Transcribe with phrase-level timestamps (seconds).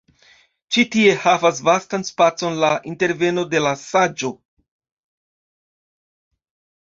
[0.75, 4.31] Ĉi tie havas vastan spacon la interveno de la saĝo.